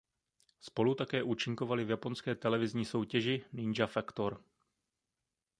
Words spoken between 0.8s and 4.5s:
také účinkovali v japonské televizní soutěži "Ninja faktor".